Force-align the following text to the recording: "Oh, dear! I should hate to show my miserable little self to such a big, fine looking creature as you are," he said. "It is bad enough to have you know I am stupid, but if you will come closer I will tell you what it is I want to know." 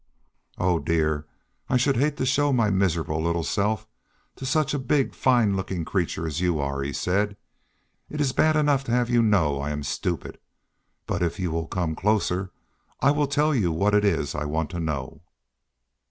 "Oh, 0.57 0.79
dear! 0.79 1.27
I 1.69 1.77
should 1.77 1.95
hate 1.95 2.17
to 2.17 2.25
show 2.25 2.51
my 2.51 2.71
miserable 2.71 3.21
little 3.21 3.43
self 3.43 3.85
to 4.35 4.47
such 4.47 4.73
a 4.73 4.79
big, 4.79 5.13
fine 5.13 5.55
looking 5.55 5.85
creature 5.85 6.25
as 6.25 6.41
you 6.41 6.59
are," 6.59 6.81
he 6.81 6.91
said. 6.91 7.37
"It 8.09 8.19
is 8.19 8.31
bad 8.33 8.55
enough 8.55 8.83
to 8.85 8.91
have 8.91 9.11
you 9.11 9.21
know 9.21 9.59
I 9.59 9.69
am 9.69 9.83
stupid, 9.83 10.39
but 11.05 11.21
if 11.21 11.37
you 11.39 11.51
will 11.51 11.67
come 11.67 11.93
closer 11.93 12.49
I 12.99 13.11
will 13.11 13.27
tell 13.27 13.53
you 13.53 13.71
what 13.71 13.93
it 13.93 14.03
is 14.03 14.33
I 14.33 14.45
want 14.45 14.71
to 14.71 14.79
know." 14.79 15.21